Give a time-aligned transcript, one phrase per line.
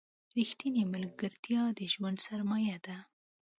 [0.37, 2.97] رښتینې ملګرتیا د ژوند سرمایه ده.